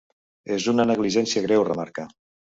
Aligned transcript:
És 0.55 0.65
una 0.73 0.85
negligència 0.93 1.45
greu, 1.45 1.63
remarca. 1.69 2.09